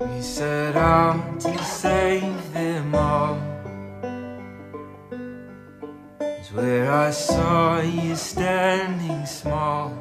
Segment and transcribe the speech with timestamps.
[0.00, 3.36] We set out to save them all.
[6.22, 9.92] It's where I saw you standing small.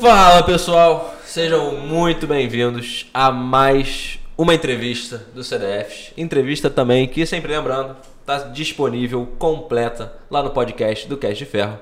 [0.00, 6.14] Fala pessoal, sejam muito bem-vindos a mais uma entrevista do CDF.
[6.16, 11.78] Entrevista também que, sempre lembrando, está disponível completa lá no podcast do Cast de Ferro.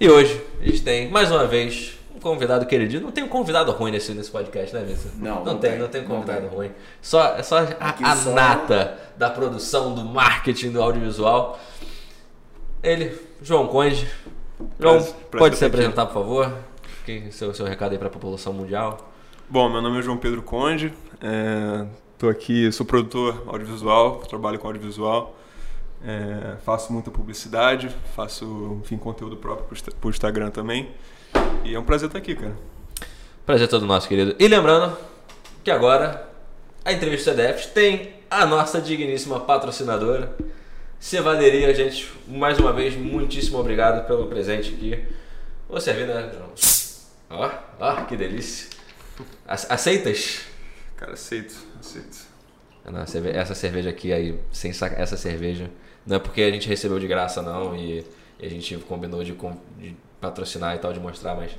[0.00, 3.00] E hoje a gente tem mais uma vez um convidado querido.
[3.00, 5.10] Não tem um convidado ruim nesse, nesse podcast, né, Vitor?
[5.18, 6.56] Não, não, não tem, tem, não tem não convidado tem.
[6.56, 6.70] ruim.
[7.00, 11.58] Só, é só a, a só- nata da produção, do marketing, do audiovisual.
[12.82, 14.06] Ele, João Conde.
[14.78, 16.52] João, Prazer- prazer pode se apresentar, por favor?
[17.04, 19.10] Que seu, seu recado aí para a população mundial.
[19.48, 20.92] Bom, meu nome é João Pedro Conde,
[22.12, 25.36] estou aqui, sou produtor audiovisual, trabalho com audiovisual,
[26.04, 29.66] é, faço muita publicidade, faço, enfim, conteúdo próprio
[30.00, 30.90] para o Instagram também.
[31.64, 32.56] E é um prazer estar aqui, cara.
[33.46, 34.34] Prazer todo nosso, querido.
[34.38, 34.96] E lembrando
[35.64, 36.28] que agora
[36.84, 40.34] a entrevista CDF tem a nossa digníssima patrocinadora,
[40.98, 42.12] Cevaderia, gente.
[42.28, 45.04] Mais uma vez, muitíssimo obrigado pelo presente aqui.
[45.68, 46.50] Vou servir, né, João?
[47.30, 48.68] Ó, ó, que delícia.
[49.48, 50.42] Ace- Aceitas?
[50.96, 52.18] Cara, aceito, aceito.
[52.84, 55.68] Não, cerve- essa cerveja aqui aí, sem saca, essa cerveja,
[56.06, 58.04] não é porque a gente recebeu de graça não e,
[58.38, 59.32] e a gente combinou de,
[59.78, 61.50] de patrocinar e tal, de mostrar, mas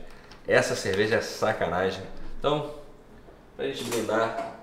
[0.47, 2.02] essa cerveja é sacanagem.
[2.39, 2.72] Então,
[3.58, 4.56] pra gente brindar,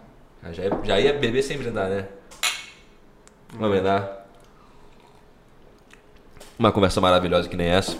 [0.43, 2.07] ah, já ia, já ia beber sem brindar, né?
[3.53, 4.25] Vamos brindar.
[6.59, 7.97] Uma conversa maravilhosa que nem essa.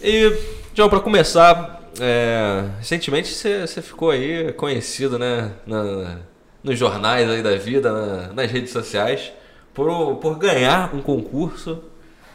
[0.00, 0.30] E,
[0.74, 6.18] João, pra começar, é, recentemente você ficou aí conhecido, né, na-
[6.62, 9.32] nos jornais aí da vida, na- nas redes sociais,
[9.72, 11.82] por, por ganhar um concurso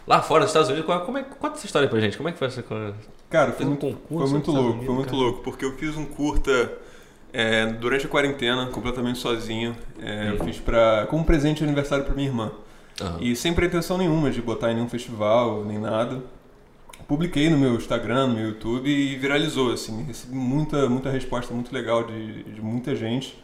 [0.08, 0.86] lá fora dos Estados Unidos.
[0.86, 2.96] Como é- Como é, conta essa história pra gente, como é que foi essa coisa?
[3.30, 5.22] Cara, foi, um muito- concurso foi nos muito louco, Unidos, foi muito cara.
[5.22, 6.74] louco, porque eu fiz um curta
[7.34, 9.74] é, durante a quarentena, completamente sozinho.
[10.02, 12.52] É, Eu fiz pra, como presente de aniversário para minha irmã.
[13.00, 13.18] Aham.
[13.22, 16.22] E sem pretensão nenhuma de botar em nenhum festival, nem nada.
[17.08, 20.04] Publiquei no meu Instagram, no meu YouTube e viralizou, assim.
[20.04, 23.42] Recebi muita, muita resposta muito legal de, de muita gente.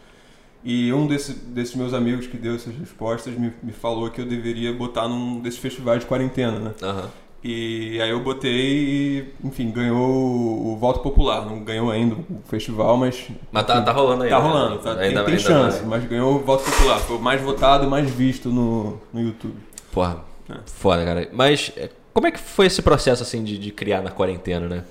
[0.64, 4.26] E um desse, desses meus amigos que deu essas respostas me, me falou que eu
[4.26, 6.72] deveria botar num desses festivais de quarentena, né?
[6.82, 7.10] Aham.
[7.44, 11.46] E aí eu botei e, enfim, ganhou o, voto popular.
[11.46, 13.28] Não ganhou ainda o festival, mas.
[13.52, 14.30] Mas tá, tá rolando aí.
[14.30, 14.46] Tá né?
[14.48, 16.00] rolando, tá, Ainda- tem, tem ainda chance, vai.
[16.00, 17.00] mas ganhou o voto popular.
[17.00, 19.56] Foi o mais votado e mais visto no, no YouTube.
[19.92, 20.18] Porra,
[20.50, 20.56] É.
[20.66, 21.30] foda, cara.
[21.32, 24.84] Mas é, como é que foi esse processo, assim, de, de criar na quarentena, né?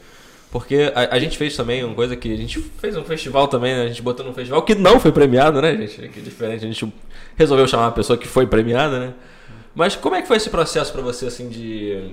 [0.59, 3.75] Porque a, a gente fez também uma coisa que a gente fez um festival também,
[3.75, 3.83] né?
[3.83, 6.09] A gente botou num festival que não foi premiado, né, gente?
[6.09, 6.65] Que diferente.
[6.65, 6.94] A gente
[7.37, 9.15] resolveu chamar uma pessoa que foi premiada, né?
[9.75, 12.11] Mas como é que foi esse processo pra você, assim, de,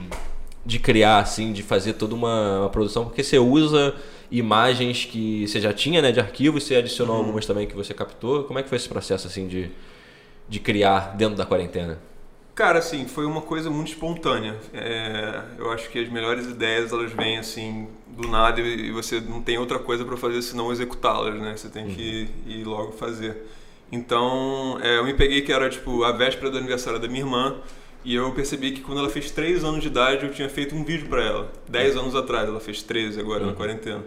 [0.66, 3.06] de criar, assim, de fazer toda uma, uma produção?
[3.06, 3.96] Porque você usa
[4.30, 7.94] imagens que você já tinha, né, de arquivo, e você adicionou algumas também que você
[7.94, 8.44] captou.
[8.44, 9.72] Como é que foi esse processo, assim, de,
[10.50, 11.98] de criar dentro da quarentena?
[12.54, 14.58] Cara, assim, foi uma coisa muito espontânea.
[14.74, 19.42] É, eu acho que as melhores ideias elas vêm assim do nada e você não
[19.42, 21.56] tem outra coisa para fazer senão executá-las, né?
[21.56, 23.38] Você tem que ir logo fazer.
[23.92, 27.58] Então, é, eu me peguei que era tipo a véspera do aniversário da minha irmã
[28.04, 30.84] e eu percebi que quando ela fez 3 anos de idade eu tinha feito um
[30.84, 31.52] vídeo para ela.
[31.70, 34.04] 10 anos atrás, ela fez 13 agora na quarentena.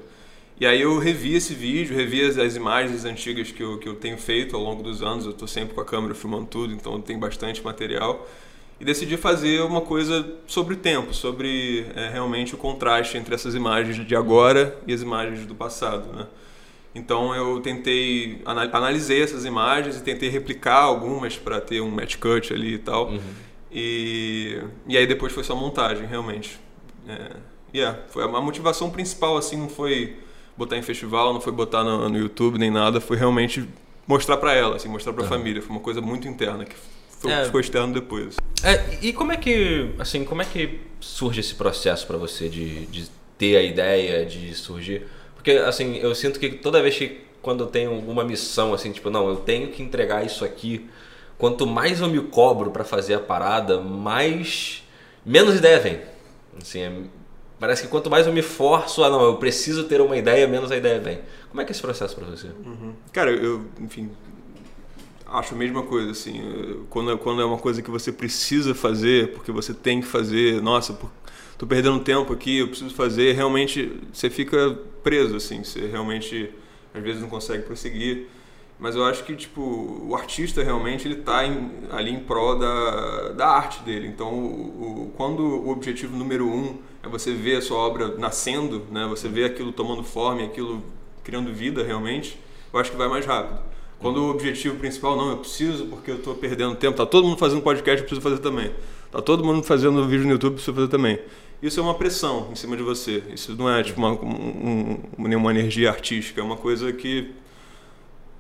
[0.59, 3.95] E aí eu revi esse vídeo, revi as, as imagens antigas que eu, que eu
[3.95, 5.27] tenho feito ao longo dos anos.
[5.27, 8.27] Eu tô sempre com a câmera filmando tudo, então tem bastante material.
[8.79, 13.55] E decidi fazer uma coisa sobre o tempo, sobre é, realmente o contraste entre essas
[13.55, 16.27] imagens de agora e as imagens do passado, né?
[16.95, 22.17] Então eu tentei, ana- analisei essas imagens e tentei replicar algumas para ter um match
[22.17, 23.13] cut ali e tal.
[23.73, 26.59] E, e aí depois foi só montagem, realmente.
[27.09, 27.37] É,
[27.75, 30.17] yeah, foi a a motivação principal assim não foi
[30.57, 33.69] botar em festival, não foi botar no, no YouTube nem nada, foi realmente
[34.07, 35.61] mostrar para ela, assim, mostrar para a família.
[35.61, 36.75] Foi uma coisa muito interna que
[37.27, 37.45] foi, É.
[37.45, 38.37] ficou externo depois.
[38.63, 42.87] É, e como é que, assim, como é que surge esse processo pra você de,
[42.87, 45.07] de ter a ideia, de surgir?
[45.35, 49.09] Porque, assim, eu sinto que toda vez que quando eu tenho uma missão, assim, tipo,
[49.11, 50.89] não, eu tenho que entregar isso aqui,
[51.39, 54.83] quanto mais eu me cobro pra fazer a parada, mais
[55.25, 56.01] menos ideia vem.
[56.61, 56.93] Assim, é-
[57.61, 60.73] parece que quanto mais eu me forço, ah, não, eu preciso ter uma ideia, menos
[60.73, 61.21] a ideia vem.
[61.49, 62.49] Como é que é esse processo pra você?
[63.13, 64.11] Cara, eu, enfim,
[65.27, 66.41] acho a mesma coisa, assim.
[66.41, 70.63] eu- Quando, quando é uma coisa que você precisa fazer, porque você tem que fazer,
[70.63, 71.11] nossa, por,
[71.59, 75.63] tô perdendo tempo aqui, eu preciso fazer, realmente você fica preso, assim.
[75.65, 76.51] Você realmente,
[76.95, 78.27] às vezes, não consegue prosseguir.
[78.79, 79.61] Mas eu acho que, tipo,
[80.07, 84.07] o artista realmente ele tá em- ali em prol da, da arte dele.
[84.07, 88.83] Então, o, o- quando o objetivo número um é você ver a sua obra nascendo,
[88.91, 89.07] né?
[89.09, 90.83] Você vê aquilo tomando forma, aquilo
[91.25, 92.39] criando vida realmente.
[92.73, 93.59] eu acho que vai mais rápido.
[93.99, 97.39] Quando o objetivo principal, não, eu preciso porque eu estou perdendo tempo, tá todo mundo
[97.39, 98.71] fazendo podcast, eu preciso fazer também.
[99.11, 101.19] Tá todo mundo fazendo vídeo no YouTube, eu preciso fazer também.
[101.63, 103.23] Isso é uma pressão em cima de você.
[103.33, 107.35] Isso não é tipo uma, um, nenhuma energia artística, é uma coisa que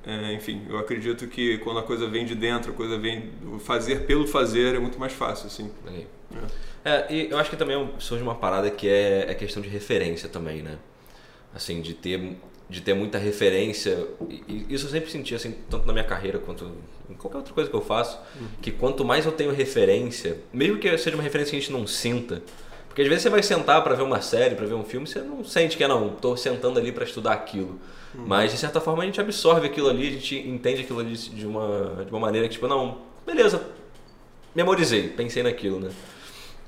[0.07, 3.59] é, enfim, eu acredito que quando a coisa vem de dentro, a coisa vem do
[3.59, 5.69] fazer pelo fazer é muito mais fácil, assim.
[6.85, 6.89] É.
[6.89, 10.29] é e eu acho que também surge uma parada que é, é questão de referência
[10.29, 10.79] também, né?
[11.53, 12.37] Assim, de ter
[12.69, 14.07] de ter muita referência.
[14.49, 16.73] E isso eu sempre senti, assim, tanto na minha carreira quanto
[17.09, 18.49] em qualquer outra coisa que eu faço, uhum.
[18.61, 21.87] que quanto mais eu tenho referência, mesmo que seja uma referência que a gente não
[21.87, 22.43] sinta,
[22.89, 25.21] porque às vezes você vai sentar para ver uma série, para ver um filme, você
[25.21, 27.79] não sente que é não, tô sentando ali para estudar aquilo.
[28.15, 28.25] Uhum.
[28.27, 31.47] Mas de certa forma a gente absorve aquilo ali, a gente entende aquilo ali de
[31.47, 33.63] uma, de uma maneira que tipo, não, beleza,
[34.55, 35.91] memorizei, pensei naquilo, né?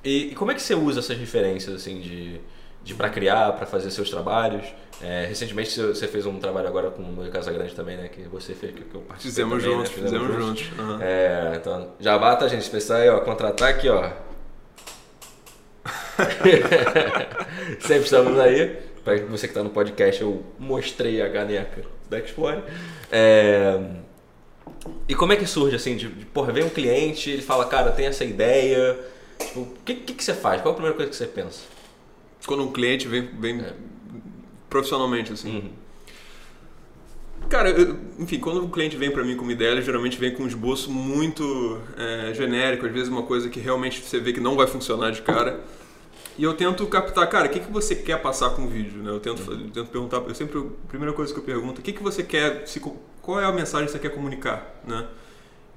[0.05, 2.41] E, e como é que você usa essas referências assim de
[2.83, 4.65] de para criar, para fazer seus trabalhos.
[5.01, 8.09] É, recentemente você fez um trabalho agora com o Casa Grande também, né?
[8.09, 10.03] Que você fez, que, eu participei Fizemos também, juntos, né?
[10.03, 10.63] fizemos, fizemos juntos.
[10.65, 10.79] juntos.
[10.79, 11.03] Uhum.
[11.03, 12.65] É, então, já bata, gente.
[12.65, 14.11] Se precisar aí, ó, contratar aqui, ó.
[17.81, 18.89] Sempre estamos aí.
[19.05, 22.63] Para você que está no podcast, eu mostrei a caneca da Explore.
[23.11, 23.79] É...
[25.09, 25.97] E como é que surge assim?
[25.97, 28.99] De, de, porra, vem um cliente, ele fala, cara, tem essa ideia.
[29.39, 30.61] Tipo, o que, que, que você faz?
[30.61, 31.61] Qual a primeira coisa que você pensa?
[32.47, 33.75] Quando um cliente vem, vem é.
[34.69, 35.57] profissionalmente, assim.
[35.57, 35.71] Uhum.
[37.49, 40.35] Cara, eu, enfim, quando o cliente vem para mim com uma ideia, ele geralmente vem
[40.35, 44.41] com um esboço muito é, genérico, às vezes uma coisa que realmente você vê que
[44.41, 45.61] não vai funcionar de cara.
[46.37, 49.11] E eu tento captar, cara, o que, que você quer passar com o vídeo, né?
[49.11, 51.93] Eu tento, eu tento perguntar, eu sempre, a primeira coisa que eu pergunto, o que,
[51.93, 52.81] que você quer, se,
[53.21, 55.07] qual é a mensagem que você quer comunicar, né?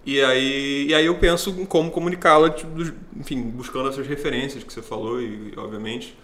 [0.05, 2.69] E aí, e aí eu penso em como comunicá-la, tipo,
[3.15, 6.17] enfim, buscando essas referências que você falou, e obviamente.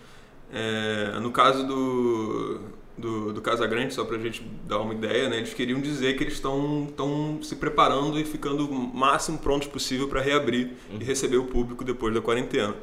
[0.52, 2.60] É, no caso do,
[2.98, 6.24] do, do Casagrande, só para a gente dar uma ideia, né, eles queriam dizer que
[6.24, 10.98] eles estão se preparando e ficando o máximo prontos possível para reabrir uhum.
[11.00, 12.76] e receber o público depois da quarentena.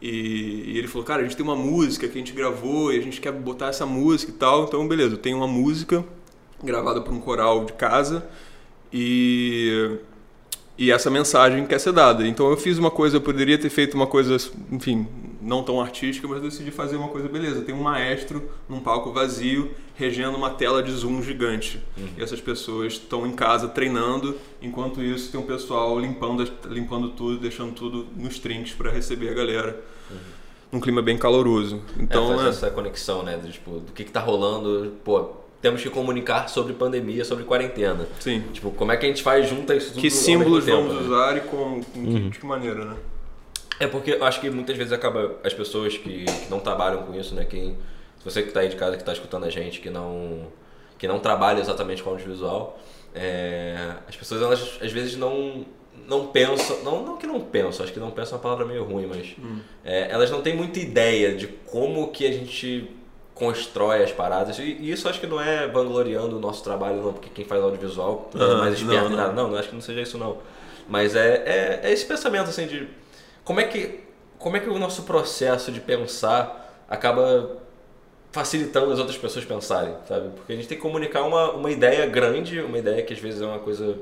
[0.00, 2.98] E, e, ele falou, cara, a gente tem uma música que a gente gravou e
[2.98, 4.64] a gente quer botar essa música e tal.
[4.64, 6.04] Então, beleza, tem uma música
[6.62, 8.28] gravada por um coral de casa
[8.92, 9.98] e
[10.78, 12.26] e essa mensagem quer ser dada.
[12.26, 14.36] Então eu fiz uma coisa, eu poderia ter feito uma coisa,
[14.70, 15.08] enfim,
[15.40, 19.70] não tão artística, mas decidi fazer uma coisa, beleza, tem um maestro num palco vazio,
[19.94, 21.80] regendo uma tela de zoom gigante.
[21.96, 22.08] Uhum.
[22.16, 27.38] E essas pessoas estão em casa treinando, enquanto isso tem um pessoal limpando, limpando tudo,
[27.38, 29.80] deixando tudo nos trinks para receber a galera.
[30.10, 30.16] Uhum.
[30.72, 31.80] Num clima bem caloroso.
[31.98, 32.50] Então, é, fazer é...
[32.50, 33.38] essa conexão, né?
[33.38, 35.30] Do, tipo, do que, que tá rolando, pô,
[35.62, 38.06] temos que comunicar sobre pandemia, sobre quarentena.
[38.20, 38.44] Sim.
[38.52, 41.00] Tipo, como é que a gente faz junto isso tudo Que símbolos tempo, vamos né?
[41.00, 42.28] usar e com, com uhum.
[42.28, 42.96] de que maneira, né?
[43.80, 47.14] É porque eu acho que muitas vezes acaba as pessoas que, que não trabalham com
[47.14, 47.44] isso, né?
[47.44, 47.76] Quem,
[48.18, 50.48] se você que está aí de casa, que está escutando a gente, que não,
[50.98, 52.78] que não trabalha exatamente com audiovisual,
[53.14, 55.64] é, as pessoas elas às vezes não
[56.06, 58.82] não pensam, não, não que não pensam, acho que não pensam é uma palavra meio
[58.82, 59.58] ruim, mas hum.
[59.84, 62.90] é, elas não têm muita ideia de como que a gente
[63.34, 64.58] constrói as paradas.
[64.58, 68.30] E, isso acho que não é vangloriando o nosso trabalho, não, porque quem faz audiovisual
[68.34, 69.34] é mais esperto não, não.
[69.34, 70.38] não, não, acho que não seja isso não.
[70.88, 72.88] Mas é, é, é, esse pensamento assim de
[73.48, 74.00] como é que
[74.38, 77.56] como é que o nosso processo de pensar acaba
[78.30, 80.28] facilitando as outras pessoas pensarem, sabe?
[80.36, 83.40] Porque a gente tem que comunicar uma, uma ideia grande, uma ideia que às vezes
[83.40, 83.98] é uma coisa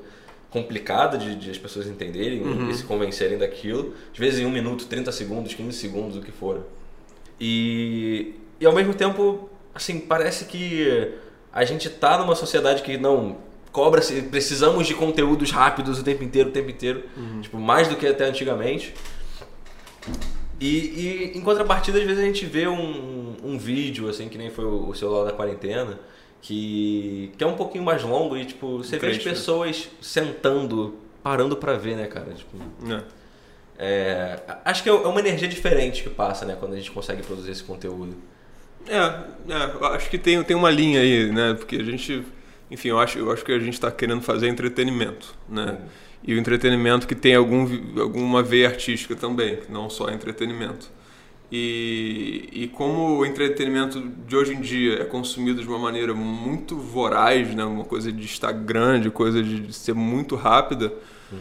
[0.51, 2.71] complicada de, de as pessoas entenderem uhum.
[2.71, 3.95] e se convencerem daquilo.
[4.13, 6.67] Às vezes em um minuto, 30 segundos, 15 segundos, o que for.
[7.41, 11.15] E, e ao mesmo tempo, assim, parece que
[11.53, 13.39] a gente tá numa sociedade que não
[13.71, 17.41] cobra precisamos de conteúdos rápidos o tempo inteiro, o tempo inteiro, uhum.
[17.41, 18.93] tipo, mais do que até antigamente.
[20.61, 24.51] E, e, em contrapartida, às vezes a gente vê um, um vídeo, assim, que nem
[24.51, 25.99] foi o, o celular da quarentena,
[26.41, 31.57] que, que é um pouquinho mais longo e, tipo, você vê as pessoas sentando, parando
[31.57, 32.33] para ver, né, cara?
[32.33, 32.57] Tipo,
[32.91, 33.03] é.
[33.79, 37.51] É, acho que é uma energia diferente que passa, né, quando a gente consegue produzir
[37.51, 38.17] esse conteúdo.
[38.89, 41.55] É, é acho que tem, tem uma linha aí, né?
[41.55, 42.25] Porque a gente,
[42.71, 45.73] enfim, eu acho, eu acho que a gente está querendo fazer entretenimento, né?
[45.73, 45.87] Uhum.
[46.27, 47.69] E o entretenimento que tem algum,
[48.01, 50.91] alguma veia artística também, não só entretenimento.
[51.51, 56.77] E, e como o entretenimento de hoje em dia é consumido de uma maneira muito
[56.77, 57.65] voraz, né?
[57.65, 60.93] uma coisa de estar grande, coisa de ser muito rápida,
[61.31, 61.39] uhum.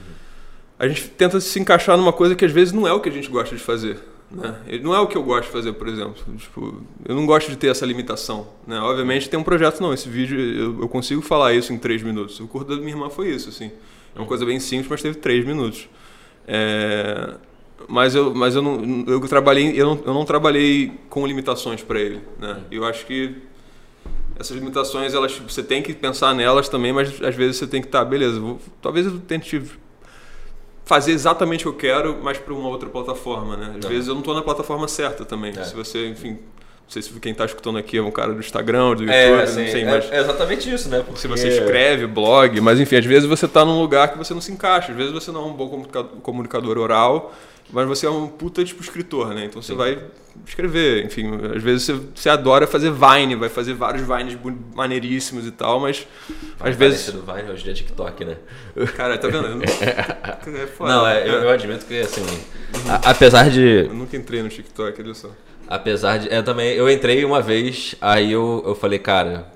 [0.77, 3.11] a gente tenta se encaixar numa coisa que às vezes não é o que a
[3.11, 3.97] gente gosta de fazer.
[4.29, 4.55] Né?
[4.83, 6.15] Não é o que eu gosto de fazer, por exemplo.
[6.37, 8.47] Tipo, eu não gosto de ter essa limitação.
[8.67, 8.79] Né?
[8.79, 9.93] Obviamente tem um projeto, não.
[9.93, 12.39] Esse vídeo eu, eu, consigo falar isso em três minutos.
[12.39, 13.49] O curso da minha irmã foi isso.
[13.49, 13.71] Assim.
[14.15, 15.89] É uma coisa bem simples, mas teve três minutos.
[16.47, 17.35] É,
[17.87, 21.99] mas eu, mas eu não, eu trabalhei, eu não, eu não trabalhei com limitações para
[21.99, 22.21] ele.
[22.39, 22.61] Né?
[22.71, 23.35] Eu acho que
[24.39, 27.87] essas limitações, elas, você tem que pensar nelas também, mas às vezes você tem que
[27.87, 29.61] estar, tá, beleza, vou, talvez eu tente
[30.83, 33.73] fazer exatamente o que eu quero, mas para uma outra plataforma, né?
[33.77, 33.89] Às não.
[33.89, 35.51] vezes eu não estou na plataforma certa também.
[35.57, 35.63] É.
[35.63, 36.37] Se você, enfim,
[36.85, 39.43] não sei se quem está escutando aqui é um cara do Instagram, do é, YouTube,
[39.43, 40.11] assim, não sei, é, mas...
[40.11, 41.01] É exatamente isso, né?
[41.03, 41.19] Porque...
[41.19, 44.41] Se você escreve, blog, mas enfim, às vezes você está num lugar que você não
[44.41, 45.83] se encaixa, às vezes você não é um bom
[46.21, 47.33] comunicador oral,
[47.71, 49.45] mas você é um puta tipo escritor, né?
[49.45, 49.77] Então você Sim.
[49.77, 49.99] vai
[50.45, 54.37] escrever, enfim, às vezes você, você adora fazer Vine, vai fazer vários Vines
[54.75, 56.05] maneiríssimos e tal, mas
[56.59, 58.37] vai às vezes do Vine hoje é TikTok, né?
[58.95, 59.63] Cara, tá vendo?
[59.65, 60.93] é foda.
[60.93, 62.21] Não, é, eu, eu, admito que assim,
[62.87, 65.31] a, apesar de eu nunca entrei no TikTok, olha só.
[65.67, 69.47] Apesar de eu também, eu entrei uma vez, aí eu, eu falei, cara,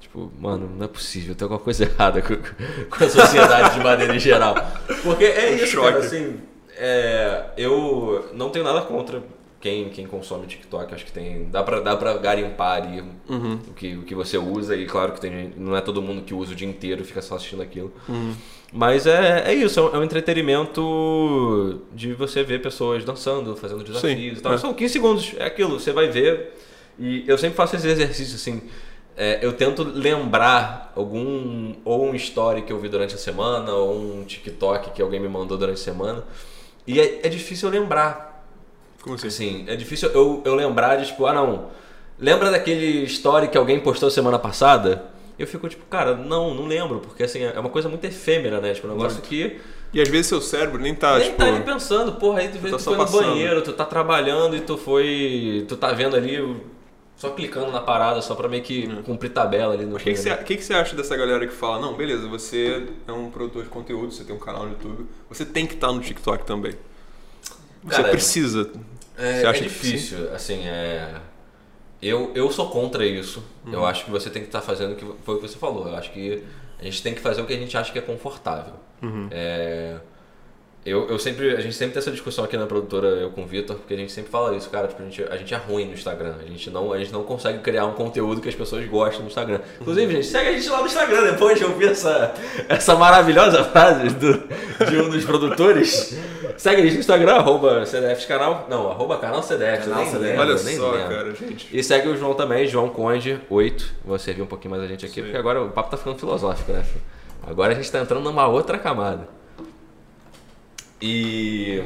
[0.00, 4.14] tipo, mano, não é possível, tem alguma coisa errada com, com a sociedade de maneira
[4.14, 4.54] em geral.
[5.02, 6.40] Porque é isso, cara, assim,
[6.76, 9.22] é, eu não tenho nada contra
[9.64, 10.94] quem, quem consome TikTok.
[10.94, 11.48] Acho que tem.
[11.50, 13.58] Dá pra, dá pra garimpar ali uhum.
[13.66, 14.76] o, que, o que você usa.
[14.76, 17.22] E claro que tem, não é todo mundo que usa o dia inteiro e fica
[17.22, 17.90] só assistindo aquilo.
[18.06, 18.34] Uhum.
[18.70, 24.38] Mas é, é isso, é um entretenimento de você ver pessoas dançando, fazendo desafios Sim,
[24.38, 24.52] e tal.
[24.52, 24.58] É.
[24.58, 26.52] São 15 segundos, é aquilo, você vai ver.
[26.98, 28.60] E eu sempre faço esse exercício assim.
[29.16, 34.18] É, eu tento lembrar algum ou um story que eu vi durante a semana ou
[34.18, 36.24] um TikTok que alguém me mandou durante a semana
[36.86, 38.33] e é, é difícil eu lembrar.
[39.04, 39.26] Como assim?
[39.26, 41.66] Assim, é difícil eu, eu lembrar de, tipo, ah, não.
[42.18, 45.04] Lembra daquele story que alguém postou semana passada?
[45.38, 48.72] Eu fico tipo, cara, não, não lembro, porque assim, é uma coisa muito efêmera, né?
[48.72, 49.28] Tipo, um negócio muito.
[49.28, 49.60] que.
[49.92, 51.36] E às vezes seu cérebro nem tá, nem tipo...
[51.36, 54.56] tá nem pensando, porra, aí tu, tu, tá tu foi no banheiro, tu tá trabalhando
[54.56, 55.66] e tu foi.
[55.68, 56.38] Tu tá vendo ali
[57.14, 59.02] só clicando na parada, só pra meio que hum.
[59.02, 61.52] cumprir tabela ali no O que, que, você, que, que você acha dessa galera que
[61.52, 65.06] fala, não, beleza, você é um produtor de conteúdo, você tem um canal no YouTube,
[65.28, 66.74] você tem que estar tá no TikTok também.
[67.84, 68.70] Você Cara, precisa.
[69.16, 71.20] É, você acha é difícil, que assim, é...
[72.02, 73.42] Eu, eu sou contra isso.
[73.64, 73.72] Uhum.
[73.72, 75.58] Eu acho que você tem que estar tá fazendo o que foi o que você
[75.58, 75.88] falou.
[75.88, 76.42] Eu acho que
[76.78, 78.74] a gente tem que fazer o que a gente acha que é confortável.
[79.02, 79.28] Uhum.
[79.30, 79.98] É...
[80.84, 83.46] Eu, eu sempre, a gente sempre tem essa discussão aqui na produtora, eu com o
[83.46, 85.86] Vitor, porque a gente sempre fala isso, cara, tipo, a, gente, a gente é ruim
[85.86, 88.84] no Instagram, a gente, não, a gente não consegue criar um conteúdo que as pessoas
[88.86, 89.60] gostem no Instagram.
[89.80, 92.34] Inclusive, gente, segue a gente lá no Instagram, depois de ouvir essa,
[92.68, 94.42] essa maravilhosa frase do,
[94.90, 96.18] de um dos produtores.
[96.58, 100.22] Segue a gente no Instagram, arroba CDF canal, não, arroba canal CDF, canal CDF.
[100.22, 101.08] Lembro, Olha nem só, lembro.
[101.08, 101.68] cara, gente.
[101.72, 105.06] E segue o João também, João Conde, 8, vou servir um pouquinho mais a gente
[105.06, 105.22] aqui, Sim.
[105.22, 106.84] porque agora o papo tá ficando filosófico, né?
[107.42, 109.33] Agora a gente tá entrando numa outra camada.
[111.04, 111.84] E.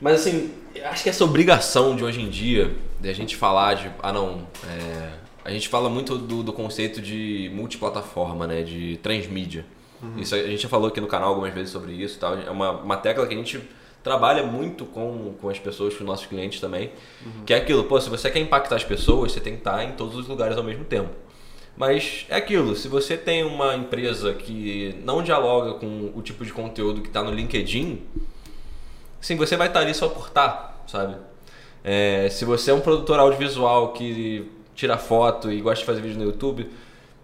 [0.00, 0.52] Mas assim,
[0.84, 3.90] acho que essa obrigação de hoje em dia, de a gente falar de.
[4.00, 4.46] Ah, não.
[4.68, 5.10] É,
[5.44, 8.62] a gente fala muito do, do, conceito de multiplataforma, né?
[8.62, 9.66] De transmídia.
[10.00, 10.18] Uhum.
[10.18, 12.38] Isso, a gente já falou aqui no canal algumas vezes sobre isso tal.
[12.38, 13.60] É uma, uma tecla que a gente
[14.04, 16.92] trabalha muito com, com as pessoas, com os nossos clientes também.
[17.26, 17.44] Uhum.
[17.44, 19.92] Que é aquilo, pô, se você quer impactar as pessoas, você tem que estar em
[19.92, 21.10] todos os lugares ao mesmo tempo.
[21.76, 26.52] Mas é aquilo, se você tem uma empresa que não dialoga com o tipo de
[26.52, 28.00] conteúdo que está no LinkedIn,
[29.20, 31.16] sim, você vai estar tá ali só por estar, tá, sabe?
[31.82, 36.18] É, se você é um produtor audiovisual que tira foto e gosta de fazer vídeo
[36.18, 36.70] no YouTube,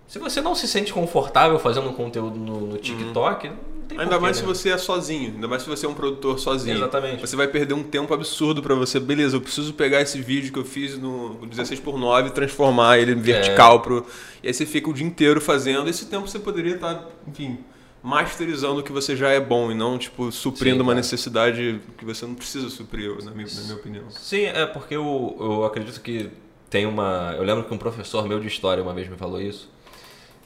[0.08, 4.22] se você não se sente confortável fazendo conteúdo no, no TikTok, uhum tem Ainda porquê,
[4.22, 4.40] mais né?
[4.40, 6.76] se você é sozinho, ainda mais se você é um produtor sozinho.
[6.76, 7.20] Exatamente.
[7.20, 9.00] Você vai perder um tempo absurdo para você.
[9.00, 12.98] Beleza, eu preciso pegar esse vídeo que eu fiz no 16 por 9 e transformar
[12.98, 13.78] ele em vertical é.
[13.80, 14.06] pro.
[14.42, 15.88] E aí você fica o dia inteiro fazendo.
[15.90, 17.58] Esse tempo você poderia estar, tá, enfim,
[18.02, 22.04] masterizando o que você já é bom e não, tipo, suprindo Sim, uma necessidade que
[22.04, 24.04] você não precisa suprir, na minha, na minha opinião.
[24.10, 26.30] Sim, é porque eu, eu acredito que
[26.70, 27.34] tem uma.
[27.36, 29.68] Eu lembro que um professor meu de história uma vez me falou isso,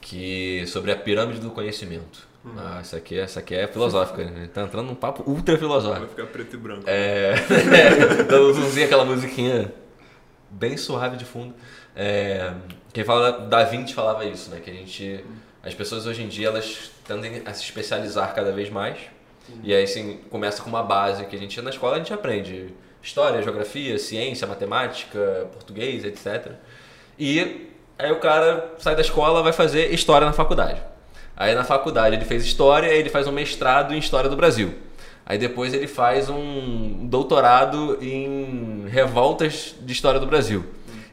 [0.01, 2.34] que sobre a pirâmide do conhecimento.
[2.45, 2.53] Uhum.
[2.57, 4.23] Ah, essa aqui, essa aqui é filosófica.
[4.23, 4.47] Né?
[4.53, 6.05] Tá entrando num papo ultra filosófico.
[6.05, 6.83] Vai ficar preto e branco.
[6.85, 7.33] É.
[8.79, 9.73] é aquela musiquinha
[10.49, 11.55] bem suave de fundo.
[11.95, 12.53] É,
[12.93, 14.59] quem fala da Vinci falava isso, né?
[14.63, 15.25] Que a gente.
[15.63, 18.99] As pessoas hoje em dia elas tendem a se especializar cada vez mais.
[19.49, 19.61] Uhum.
[19.63, 22.73] E aí assim, começa com uma base que a gente na escola a gente aprende
[23.01, 26.51] história, geografia, ciência, matemática, português, etc.
[27.17, 30.81] E aí o cara sai da escola vai fazer história na faculdade.
[31.35, 34.73] Aí na faculdade ele fez história, ele faz um mestrado em história do Brasil.
[35.25, 40.63] Aí depois ele faz um doutorado em revoltas de história do Brasil.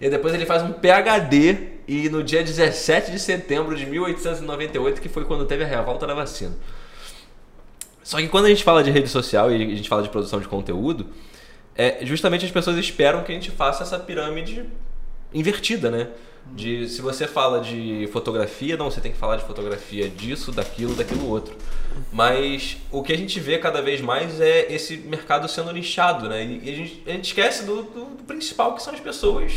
[0.01, 5.09] E depois ele faz um PhD e no dia 17 de setembro de 1898, que
[5.09, 6.55] foi quando teve a revolta da vacina.
[8.03, 10.41] Só que quando a gente fala de rede social e a gente fala de produção
[10.41, 11.07] de conteúdo,
[11.75, 14.65] é justamente as pessoas esperam que a gente faça essa pirâmide
[15.33, 16.09] invertida, né?
[16.47, 20.95] De se você fala de fotografia, não, você tem que falar de fotografia disso, daquilo,
[20.95, 21.57] daquilo outro.
[22.13, 26.45] Mas o que a gente vê cada vez mais é esse mercado sendo nichado, né?
[26.45, 29.53] E a gente, a gente esquece do, do, do principal, que são as pessoas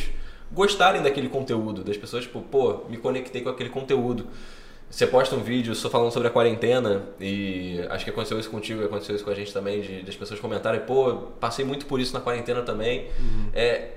[0.51, 4.27] gostarem daquele conteúdo, das pessoas, tipo, pô, me conectei com aquele conteúdo.
[4.89, 8.84] Você posta um vídeo só falando sobre a quarentena e acho que aconteceu isso contigo,
[8.86, 12.13] aconteceu isso com a gente também, de, das pessoas comentarem, pô, passei muito por isso
[12.13, 13.08] na quarentena também.
[13.54, 13.89] É,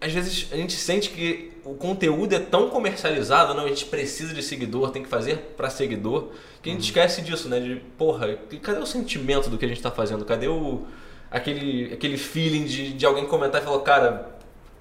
[0.00, 4.32] às vezes a gente sente que o conteúdo é tão comercializado, não, a gente precisa
[4.32, 6.30] de seguidor, tem que fazer para seguidor,
[6.62, 7.60] que a gente esquece disso, né?
[7.60, 10.24] De, porra, cadê o sentimento do que a gente tá fazendo?
[10.24, 10.86] Cadê o
[11.30, 14.30] aquele, aquele feeling de, de alguém comentar e falar, cara,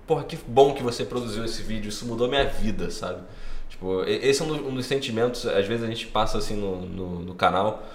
[0.08, 3.22] porra, que bom que você produziu esse vídeo, isso mudou minha vida, sabe?
[3.70, 6.82] Tipo, esse é um dos, um dos sentimentos, às vezes a gente passa assim no,
[6.82, 7.88] no, no canal,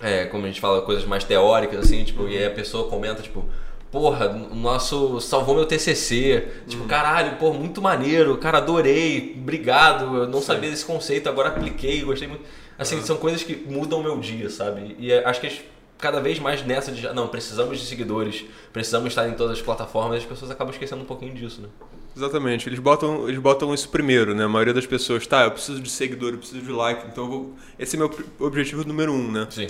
[0.00, 3.20] é, como a gente fala, coisas mais teóricas, assim, tipo, e aí a pessoa comenta,
[3.20, 3.44] tipo,
[3.90, 10.28] porra, o nosso salvou meu TCC, tipo, caralho, pô, muito maneiro, cara, adorei, obrigado, eu
[10.28, 12.44] não sabia desse conceito, agora apliquei, gostei muito.
[12.78, 14.96] Assim, são coisas que mudam o meu dia, sabe?
[14.98, 15.60] E é- acho que
[15.98, 20.18] cada vez mais nessa de, não, precisamos de seguidores, precisamos estar em todas as plataformas,
[20.18, 21.68] as pessoas acabam esquecendo um pouquinho disso, né?
[22.16, 24.44] Exatamente, eles botam, eles botam isso primeiro, né?
[24.44, 27.30] A maioria das pessoas, tá, eu preciso de seguidor, eu preciso de like, então eu
[27.30, 27.54] vou...
[27.78, 29.46] esse é meu objetivo número um, né?
[29.50, 29.68] Sim.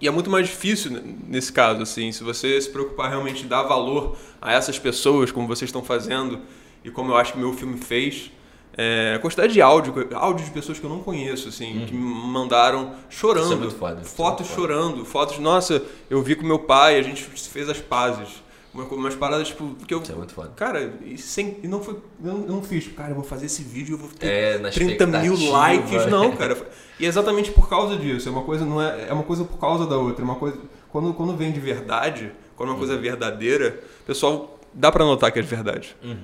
[0.00, 3.48] E é muito mais difícil né, nesse caso, assim, se você se preocupar realmente em
[3.48, 6.40] dar valor a essas pessoas, como vocês estão fazendo,
[6.84, 8.30] e como eu acho que meu filme fez.
[8.78, 11.98] É, a quantidade de áudio, áudio de pessoas que eu não conheço, assim, que me
[12.28, 13.44] mandaram chorando.
[13.44, 14.72] Isso é muito foda, é Fotos muito foda.
[14.74, 18.28] chorando, fotos, nossa, eu vi com meu pai, a gente fez as pazes.
[18.74, 20.02] Uma- Umas paradas, tipo, que eu.
[20.02, 20.50] Isso é muito foda.
[20.54, 21.94] Cara, e, sem, e não foi.
[22.22, 24.58] Eu não, eu não fiz, cara, eu vou fazer esse vídeo, eu vou ter É,
[24.58, 26.04] na 30 mil likes.
[26.10, 26.54] Não, cara.
[26.98, 28.28] E é exatamente por causa disso.
[28.28, 30.22] É uma coisa, não é, é uma coisa por causa da outra.
[30.22, 30.58] É uma coisa.
[30.90, 33.00] Quando, quando vem de verdade, quando é uma coisa Uhum.
[33.00, 35.94] verdadeira, pessoal, dá pra notar que é de verdade.
[36.02, 36.16] Uhum.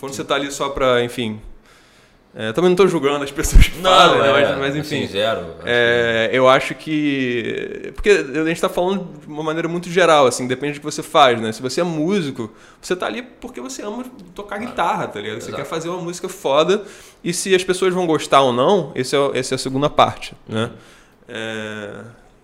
[0.00, 1.40] Quando você tá ali só pra, enfim.
[2.36, 4.28] É, também não tô julgando as pessoas que fazem, né?
[4.28, 5.04] é, mas, mas enfim.
[5.04, 5.40] assim, zero.
[5.40, 7.92] acho É, eu acho que.
[7.94, 11.02] Porque a gente tá falando de uma maneira muito geral, assim, depende do que você
[11.02, 11.52] faz, né?
[11.52, 12.50] Se você é músico,
[12.82, 15.40] você tá ali porque você ama tocar guitarra, tá ligado?
[15.40, 15.62] Você Exato.
[15.62, 16.82] quer fazer uma música foda
[17.22, 20.34] e se as pessoas vão gostar ou não, esse é, essa é a segunda parte,
[20.48, 20.72] né?
[21.28, 22.00] É,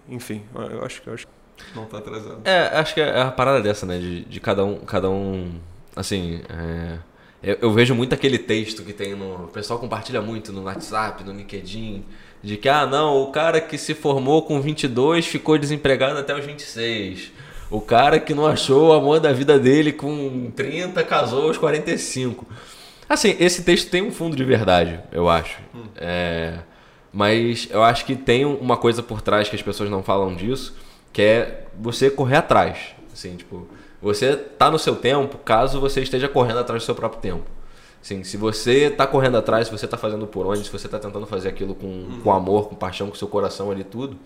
[0.08, 1.32] enfim, eu acho que eu acho que
[1.74, 2.42] não tá atrasado.
[2.44, 3.98] É, acho que é a parada dessa, né?
[3.98, 4.78] De, de cada um.
[4.78, 5.52] Cada um.
[5.96, 6.42] Assim.
[6.48, 7.09] é,
[7.42, 9.44] eu, eu vejo muito aquele texto que tem no.
[9.44, 12.04] O pessoal compartilha muito no WhatsApp, no LinkedIn.
[12.42, 16.44] De que, ah, não, o cara que se formou com 22 ficou desempregado até os
[16.44, 17.32] 26.
[17.70, 22.46] O cara que não achou o amor da vida dele com 30 casou aos 45.
[23.08, 25.58] Assim, esse texto tem um fundo de verdade, eu acho.
[25.96, 26.58] É,
[27.12, 30.74] mas eu acho que tem uma coisa por trás que as pessoas não falam disso,
[31.12, 32.78] que é você correr atrás.
[33.12, 33.68] Assim, tipo,
[34.00, 37.44] você tá no seu tempo caso você esteja correndo atrás do seu próprio tempo.
[38.02, 40.98] Assim, se você tá correndo atrás, se você tá fazendo por onde, se você tá
[40.98, 44.16] tentando fazer aquilo com, com amor, com paixão, com seu coração ali tudo,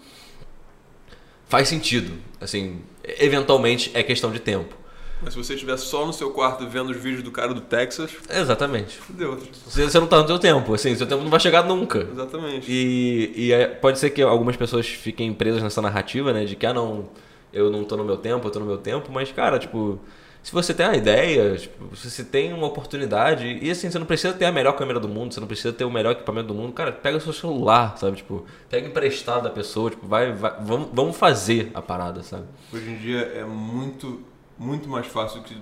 [1.48, 2.12] faz sentido.
[2.40, 2.80] Assim,
[3.18, 4.74] eventualmente é questão de tempo.
[5.22, 8.10] Mas se você estiver só no seu quarto vendo os vídeos do cara do Texas,
[8.28, 8.98] Exatamente.
[8.98, 9.38] fudeu.
[9.66, 12.06] Você você não tá no seu tempo, assim, seu tempo não vai chegar nunca.
[12.12, 12.70] Exatamente.
[12.70, 16.44] E, e é- pode ser que algumas pessoas fiquem presas nessa narrativa, né?
[16.44, 17.08] De que, ah, não,
[17.54, 19.10] eu não tô no meu tempo, eu tô no meu tempo.
[19.12, 19.98] Mas, cara, tipo,
[20.42, 24.04] se você tem uma ideia, tipo, se você tem uma oportunidade, e assim, você não
[24.04, 26.54] precisa ter a melhor câmera do mundo, você não precisa ter o melhor equipamento do
[26.54, 28.18] mundo, cara, pega o seu celular, sabe?
[28.18, 32.44] Tipo, pega emprestado da pessoa, tipo, vai, vai vamos, vamos fazer a parada, sabe?
[32.70, 34.20] Hoje em dia é muito,
[34.58, 35.56] muito mais fácil que.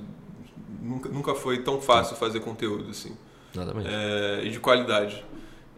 [0.81, 3.17] Nunca, nunca foi tão fácil fazer conteúdo, assim.
[3.55, 3.89] Exatamente.
[3.89, 5.25] É, e de qualidade.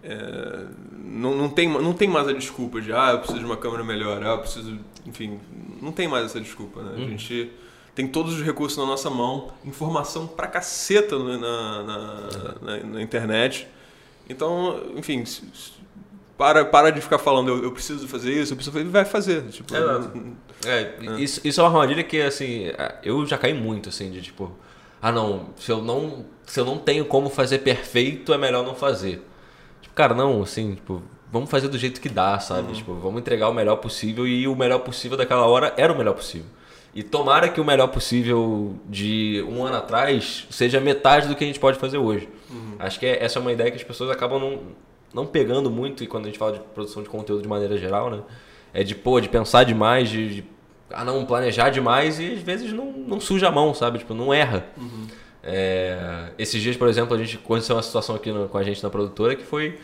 [0.07, 0.67] É,
[1.03, 3.83] não, não, tem, não tem mais a desculpa de, ah, eu preciso de uma câmera
[3.83, 4.79] melhor, ah, eu preciso.
[5.07, 5.41] Enfim,
[5.81, 6.93] não tem mais essa desculpa, né?
[6.97, 7.51] A gente
[7.95, 11.83] tem todos os recursos na nossa mão, informação pra caceta na, na,
[12.61, 13.67] na, na internet.
[14.29, 15.25] Então, enfim,
[16.37, 19.43] para, para de ficar falando, eu, eu preciso fazer isso, eu preciso fazer, vai fazer.
[19.49, 20.13] Tipo, Exato.
[20.67, 22.65] É, Isso, isso é uma armadilha que, assim,
[23.03, 24.51] eu já caí muito, assim, de tipo,
[25.01, 28.75] ah não, se eu não, se eu não tenho como fazer perfeito, é melhor não
[28.75, 29.23] fazer.
[29.95, 32.73] Cara, não, assim, tipo, vamos fazer do jeito que dá, sabe?
[32.73, 36.15] Tipo, vamos entregar o melhor possível e o melhor possível daquela hora era o melhor
[36.15, 36.47] possível.
[36.95, 41.47] E tomara que o melhor possível de um ano atrás seja metade do que a
[41.47, 42.29] gente pode fazer hoje.
[42.79, 44.61] Acho que é- essa é uma ideia que as pessoas acabam não,
[45.13, 48.11] não pegando muito e quando a gente fala de produção de conteúdo de maneira geral,
[48.11, 48.21] né?
[48.73, 50.45] É de, pô, de pensar demais, de, de
[50.93, 53.99] ah não, planejar demais e às vezes não, não suja a mão, sabe?
[53.99, 54.65] Tipo, não erra.
[55.47, 58.83] É, esses dias, por exemplo, a gente aconteceu uma situação aqui no- com a gente
[58.83, 59.79] na produtora que foi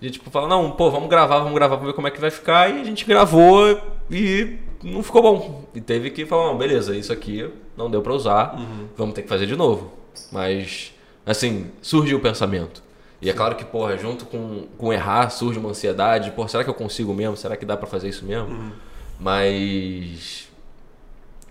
[0.00, 2.30] de tipo falar, não, pô, vamos gravar, vamos gravar pra ver como é que vai
[2.30, 2.70] ficar.
[2.74, 3.78] E a gente gravou
[4.10, 5.64] e não ficou bom.
[5.74, 8.56] E teve que falar, não, beleza, isso aqui não deu pra usar,
[8.96, 9.92] vamos ter que fazer de novo.
[10.32, 10.94] Mas,
[11.26, 12.82] assim, surgiu o pensamento.
[13.20, 16.70] E é claro que, porra, junto com, com errar surge uma ansiedade, pô, será que
[16.70, 17.36] eu consigo mesmo?
[17.36, 18.72] Será que dá pra fazer isso mesmo?
[19.18, 20.48] Mas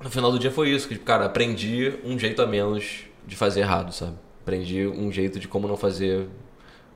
[0.04, 3.62] no final do dia foi isso, que, cara, aprendi um jeito a menos de fazer
[3.62, 4.18] errado, sabe?
[4.42, 6.28] Aprendi um jeito de como não fazer.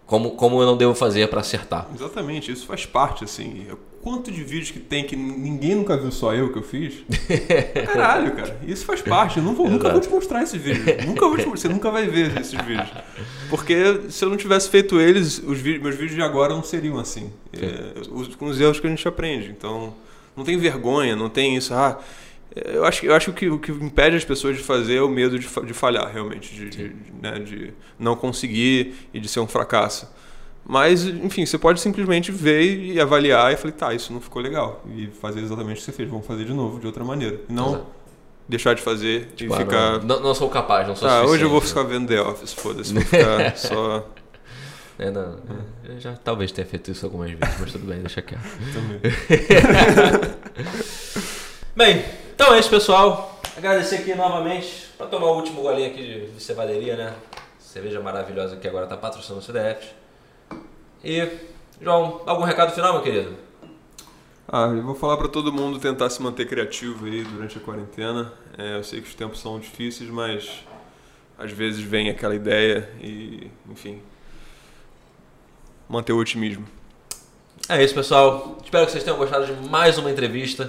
[0.06, 1.88] Como, como eu não devo fazer para acertar.
[1.96, 3.68] Exatamente, isso faz parte, assim.
[4.02, 7.06] Quanto de vídeos que tem que ninguém nunca viu, só eu que eu fiz?
[7.88, 8.60] Caralho, cara.
[8.68, 9.38] Isso faz parte.
[9.38, 11.06] Eu não vou, nunca vou te mostrar esses vídeos.
[11.06, 12.90] Nunca vou te, você nunca vai ver esses vídeos.
[13.50, 17.00] Porque se eu não tivesse feito eles, os vídeos, meus vídeos de agora não seriam
[17.00, 17.32] assim.
[17.54, 19.50] É, os, com os erros que a gente aprende.
[19.58, 19.94] Então,
[20.36, 21.74] não tem vergonha, não tem isso.
[21.74, 21.98] Ah,
[22.56, 25.40] eu acho, eu acho que o que impede as pessoas de fazer é o medo
[25.40, 26.54] de, de falhar, realmente.
[26.54, 30.08] De, de, né, de não conseguir e de ser um fracasso.
[30.66, 34.84] Mas, enfim, você pode simplesmente ver e avaliar e falar, tá, isso não ficou legal.
[34.96, 36.10] E fazer exatamente o que você fez.
[36.10, 37.42] Vamos fazer de novo, de outra maneira.
[37.50, 37.86] Não Exato.
[38.48, 40.04] deixar de fazer Tipo, e ah, ficar.
[40.04, 42.94] não, não sou capaz, não sou Ah, hoje eu vou ficar vendo The Office, foda-se.
[42.94, 44.08] Vou ficar só.
[45.00, 45.38] É, não,
[45.84, 48.42] eu já talvez tenha feito isso algumas vezes, mas tudo bem, deixa quieto.
[48.74, 49.02] Também.
[51.76, 52.06] Bem,
[52.44, 53.40] então é isso, pessoal.
[53.56, 57.16] Agradecer aqui novamente para tomar o último golinho aqui de cevaderia, né?
[57.58, 59.94] Cerveja maravilhosa que agora tá patrocinando o CDF.
[61.02, 61.26] E,
[61.82, 63.34] João, algum recado final, meu querido?
[64.46, 68.34] Ah, eu vou falar pra todo mundo tentar se manter criativo aí durante a quarentena.
[68.58, 70.66] É, eu sei que os tempos são difíceis, mas
[71.38, 74.02] às vezes vem aquela ideia e, enfim,
[75.88, 76.68] manter o otimismo.
[77.70, 78.58] É isso, pessoal.
[78.62, 80.68] Espero que vocês tenham gostado de mais uma entrevista.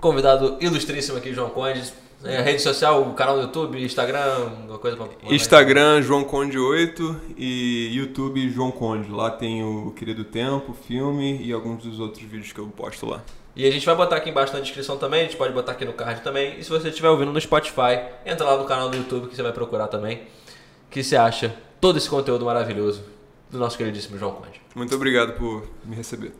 [0.00, 1.92] Convidado ilustríssimo aqui, João Conde.
[2.24, 5.06] É, rede social, o canal do YouTube, Instagram, alguma coisa pra...
[5.32, 9.08] Instagram João Conde 8 e YouTube João Conde.
[9.08, 13.22] Lá tem o Querido Tempo, filme e alguns dos outros vídeos que eu posto lá.
[13.54, 15.84] E a gente vai botar aqui embaixo na descrição também, a gente pode botar aqui
[15.84, 16.58] no card também.
[16.58, 19.42] E se você estiver ouvindo no Spotify, entra lá no canal do YouTube que você
[19.42, 20.22] vai procurar também.
[20.90, 23.04] Que você acha todo esse conteúdo maravilhoso
[23.50, 24.60] do nosso queridíssimo João Conde.
[24.74, 26.32] Muito obrigado por me receber.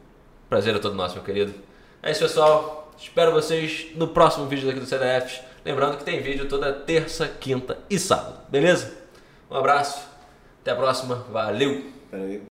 [0.49, 1.55] Prazer é todo nosso, meu querido.
[2.03, 2.88] É isso, pessoal.
[2.99, 5.41] Espero vocês no próximo vídeo daqui do CDF.
[5.65, 8.41] Lembrando que tem vídeo toda terça, quinta e sábado.
[8.49, 8.93] Beleza?
[9.51, 10.07] Um abraço.
[10.61, 11.27] Até a próxima.
[11.31, 12.43] Valeu!